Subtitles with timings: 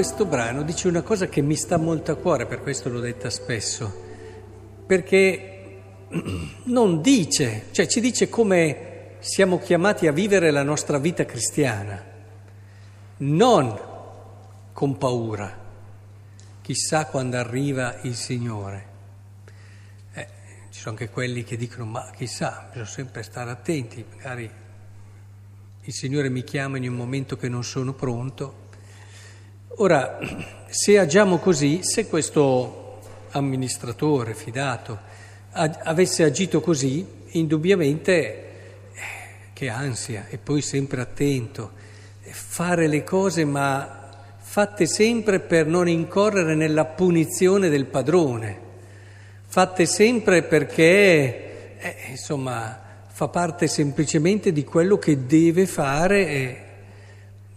[0.00, 3.28] questo brano dice una cosa che mi sta molto a cuore, per questo l'ho detta
[3.28, 3.94] spesso,
[4.86, 5.82] perché
[6.64, 12.02] non dice, cioè ci dice come siamo chiamati a vivere la nostra vita cristiana,
[13.18, 13.78] non
[14.72, 15.54] con paura,
[16.62, 18.86] chissà quando arriva il Signore.
[20.14, 20.28] Eh,
[20.70, 24.50] ci sono anche quelli che dicono, ma chissà, bisogna sempre stare attenti, magari
[25.82, 28.68] il Signore mi chiama in un momento che non sono pronto.
[29.76, 30.18] Ora,
[30.68, 32.98] se agiamo così, se questo
[33.30, 34.98] amministratore fidato
[35.52, 39.00] avesse agito così, indubbiamente eh,
[39.52, 41.70] che ansia, e poi sempre attento,
[42.20, 48.58] fare le cose ma fatte sempre per non incorrere nella punizione del padrone,
[49.46, 56.64] fatte sempre perché, eh, insomma, fa parte semplicemente di quello che deve fare e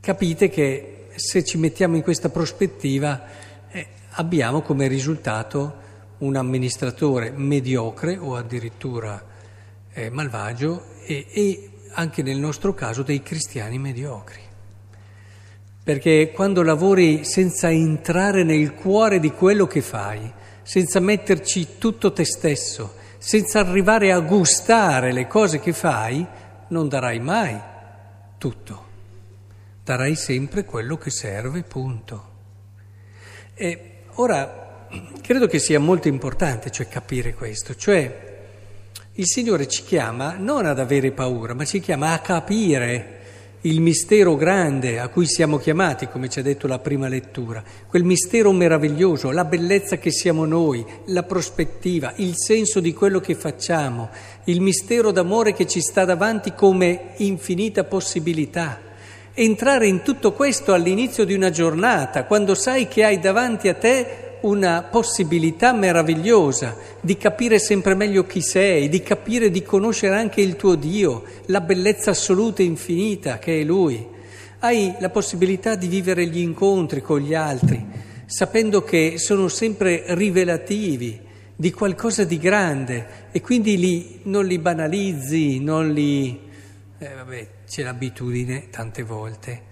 [0.00, 3.24] capite che se ci mettiamo in questa prospettiva
[3.70, 5.84] eh, abbiamo come risultato
[6.18, 9.22] un amministratore mediocre o addirittura
[9.92, 14.40] eh, malvagio e, e anche nel nostro caso dei cristiani mediocri.
[15.82, 20.30] Perché quando lavori senza entrare nel cuore di quello che fai,
[20.62, 26.26] senza metterci tutto te stesso, senza arrivare a gustare le cose che fai,
[26.68, 27.58] non darai mai
[28.36, 28.85] tutto
[29.86, 32.30] darai sempre quello che serve, punto.
[33.54, 34.88] E ora
[35.22, 38.24] credo che sia molto importante cioè, capire questo, cioè
[39.12, 43.14] il Signore ci chiama non ad avere paura, ma ci chiama a capire
[43.60, 48.02] il mistero grande a cui siamo chiamati, come ci ha detto la prima lettura, quel
[48.02, 54.10] mistero meraviglioso, la bellezza che siamo noi, la prospettiva, il senso di quello che facciamo,
[54.46, 58.85] il mistero d'amore che ci sta davanti come infinita possibilità
[59.38, 64.38] entrare in tutto questo all'inizio di una giornata, quando sai che hai davanti a te
[64.40, 70.56] una possibilità meravigliosa di capire sempre meglio chi sei, di capire, di conoscere anche il
[70.56, 74.06] tuo Dio, la bellezza assoluta e infinita che è Lui.
[74.60, 77.84] Hai la possibilità di vivere gli incontri con gli altri,
[78.24, 81.20] sapendo che sono sempre rivelativi
[81.54, 86.44] di qualcosa di grande e quindi li, non li banalizzi, non li...
[86.98, 89.62] Eh, vabbè, c'è l'abitudine tante volte, eh,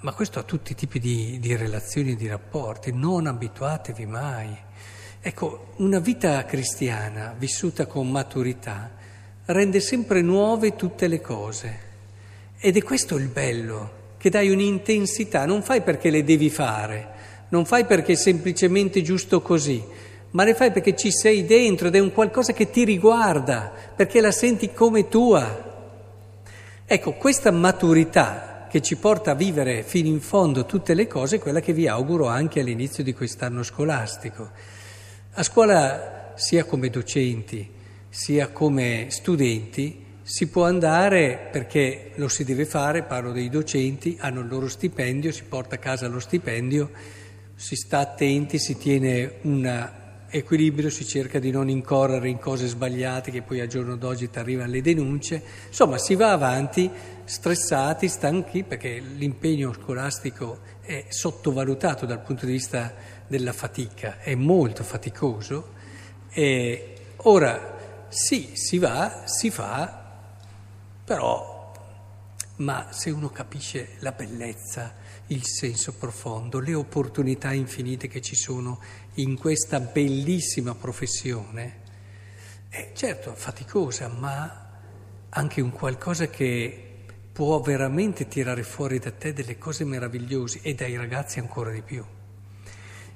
[0.00, 4.56] ma questo a tutti i tipi di, di relazioni e di rapporti, non abituatevi mai.
[5.20, 8.90] Ecco, una vita cristiana vissuta con maturità
[9.44, 11.78] rende sempre nuove tutte le cose
[12.58, 17.08] ed è questo il bello, che dai un'intensità, non fai perché le devi fare,
[17.50, 19.84] non fai perché è semplicemente giusto così,
[20.30, 24.22] ma le fai perché ci sei dentro ed è un qualcosa che ti riguarda, perché
[24.22, 25.68] la senti come tua.
[26.92, 31.38] Ecco, questa maturità che ci porta a vivere fino in fondo tutte le cose è
[31.38, 34.50] quella che vi auguro anche all'inizio di quest'anno scolastico.
[35.34, 37.70] A scuola, sia come docenti,
[38.08, 44.40] sia come studenti, si può andare perché lo si deve fare, parlo dei docenti, hanno
[44.40, 46.90] il loro stipendio, si porta a casa lo stipendio,
[47.54, 49.99] si sta attenti, si tiene una
[50.30, 54.38] equilibrio, si cerca di non incorrere in cose sbagliate che poi al giorno d'oggi ti
[54.38, 56.90] arrivano le denunce, insomma si va avanti
[57.24, 62.94] stressati, stanchi, perché l'impegno scolastico è sottovalutato dal punto di vista
[63.26, 65.78] della fatica, è molto faticoso.
[66.30, 70.00] E ora sì, si va, si fa,
[71.04, 71.49] però,
[72.60, 74.94] ma se uno capisce la bellezza,
[75.28, 78.80] il senso profondo, le opportunità infinite che ci sono
[79.14, 81.78] in questa bellissima professione,
[82.68, 84.68] è certo faticosa, ma
[85.30, 86.86] anche un qualcosa che
[87.32, 92.04] può veramente tirare fuori da te delle cose meravigliose e dai ragazzi ancora di più.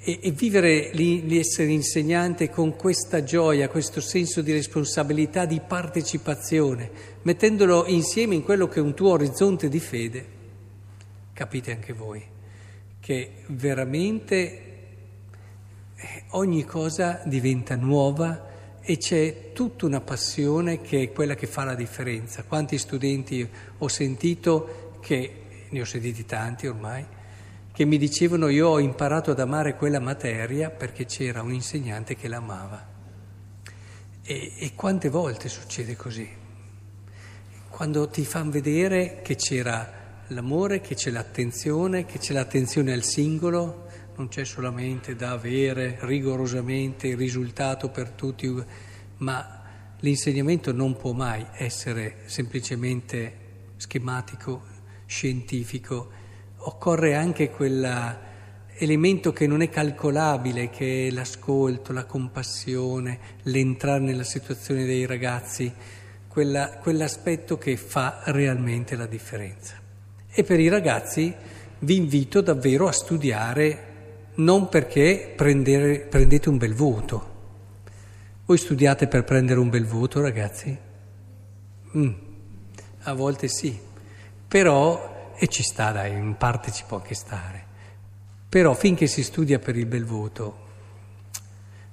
[0.00, 6.90] E, e vivere l'essere insegnante con questa gioia, questo senso di responsabilità, di partecipazione,
[7.22, 10.26] mettendolo insieme in quello che è un tuo orizzonte di fede,
[11.32, 12.36] capite anche voi
[13.08, 14.36] che veramente
[15.96, 18.46] eh, ogni cosa diventa nuova
[18.82, 22.44] e c'è tutta una passione che è quella che fa la differenza.
[22.44, 23.48] Quanti studenti
[23.78, 25.32] ho sentito che,
[25.70, 27.02] ne ho sentiti tanti ormai,
[27.78, 32.26] che mi dicevano io ho imparato ad amare quella materia perché c'era un insegnante che
[32.26, 32.84] l'amava.
[34.20, 36.28] E, e quante volte succede così?
[37.68, 43.86] Quando ti fanno vedere che c'era l'amore, che c'è l'attenzione, che c'è l'attenzione al singolo,
[44.16, 48.52] non c'è solamente da avere rigorosamente il risultato per tutti,
[49.18, 49.62] ma
[50.00, 53.34] l'insegnamento non può mai essere semplicemente
[53.76, 54.62] schematico,
[55.06, 56.26] scientifico,
[56.58, 58.26] occorre anche quella
[58.78, 65.72] elemento che non è calcolabile, che è l'ascolto, la compassione, l'entrare nella situazione dei ragazzi,
[66.28, 69.74] quella, quell'aspetto che fa realmente la differenza.
[70.30, 71.34] E per i ragazzi
[71.80, 73.86] vi invito davvero a studiare,
[74.34, 77.36] non perché prendere, prendete un bel voto.
[78.46, 80.78] Voi studiate per prendere un bel voto, ragazzi?
[81.96, 82.12] Mm,
[83.02, 83.76] a volte sì,
[84.48, 85.07] però,
[85.38, 87.66] e ci sta, dai, in parte ci può anche stare.
[88.48, 90.66] Però finché si studia per il bel voto,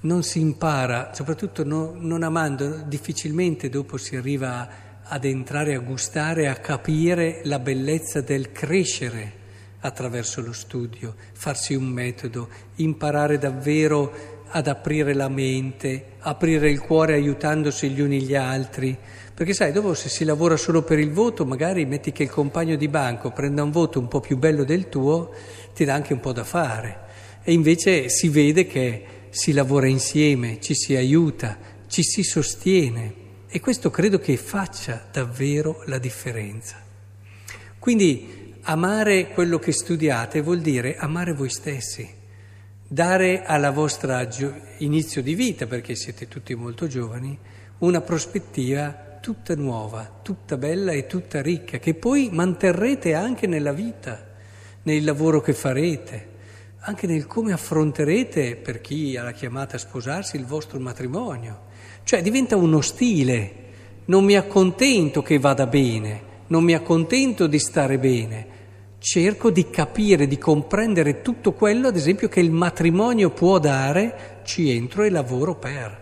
[0.00, 4.68] non si impara, soprattutto no, non amando, difficilmente dopo si arriva
[5.02, 9.38] ad entrare a gustare, a capire la bellezza del crescere
[9.80, 17.14] attraverso lo studio, farsi un metodo, imparare davvero ad aprire la mente, aprire il cuore
[17.14, 18.96] aiutandosi gli uni gli altri.
[19.32, 22.76] Perché sai, dopo se si lavora solo per il voto, magari metti che il compagno
[22.76, 25.32] di banco prenda un voto un po' più bello del tuo,
[25.74, 27.08] ti dà anche un po' da fare.
[27.42, 31.56] E invece si vede che si lavora insieme, ci si aiuta,
[31.86, 33.14] ci si sostiene.
[33.48, 36.76] E questo credo che faccia davvero la differenza.
[37.78, 42.18] Quindi amare quello che studiate vuol dire amare voi stessi
[42.92, 44.28] dare alla vostra
[44.78, 47.38] inizio di vita, perché siete tutti molto giovani,
[47.78, 54.26] una prospettiva tutta nuova, tutta bella e tutta ricca, che poi manterrete anche nella vita,
[54.82, 56.28] nel lavoro che farete,
[56.80, 61.68] anche nel come affronterete, per chi ha la chiamata a sposarsi, il vostro matrimonio.
[62.02, 63.52] Cioè diventa uno stile,
[64.06, 68.58] non mi accontento che vada bene, non mi accontento di stare bene,
[69.00, 74.70] cerco di capire, di comprendere tutto quello, ad esempio, che il matrimonio può dare, ci
[74.70, 75.98] entro e lavoro per.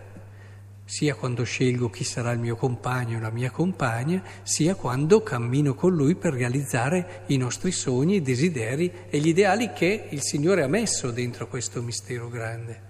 [0.83, 5.75] Sia quando scelgo chi sarà il mio compagno o la mia compagna, sia quando cammino
[5.75, 10.63] con lui per realizzare i nostri sogni, i desideri e gli ideali che il Signore
[10.63, 12.81] ha messo dentro questo mistero grande.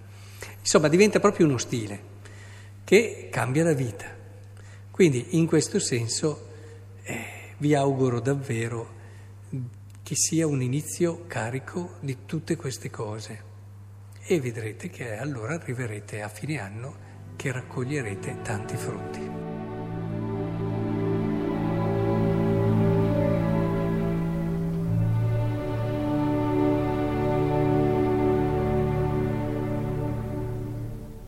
[0.58, 2.08] Insomma, diventa proprio uno stile
[2.84, 4.06] che cambia la vita.
[4.90, 6.48] Quindi, in questo senso,
[7.02, 7.24] eh,
[7.58, 8.98] vi auguro davvero
[10.10, 13.42] che sia un inizio carico di tutte queste cose
[14.20, 16.96] e vedrete che allora arriverete a fine anno
[17.36, 19.49] che raccoglierete tanti frutti.